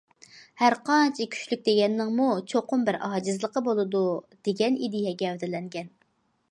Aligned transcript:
ھەرقانچە 0.61 1.27
كۈچلۈك 1.35 1.61
دېگەننىڭمۇ 1.67 2.31
چوقۇم 2.53 2.87
بىر 2.89 2.99
ئاجىزلىقى 3.09 3.65
بولىدۇ، 3.69 4.03
دېگەن 4.49 4.83
ئىدىيە 4.87 5.17
گەۋدىلەنگەن. 5.25 5.97